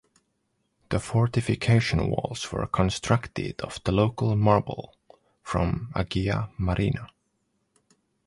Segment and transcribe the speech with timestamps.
[0.89, 4.97] The fortification walls were constructed of the local marble
[5.43, 7.09] from Agia Marina.